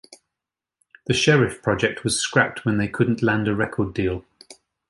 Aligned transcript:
The 1.05 1.13
Sheriff 1.13 1.61
project 1.61 2.03
was 2.03 2.19
scrapped 2.19 2.65
when 2.65 2.79
they 2.79 2.87
couldn't 2.87 3.21
land 3.21 3.47
a 3.47 3.53
record 3.55 3.93
deal. 3.93 4.25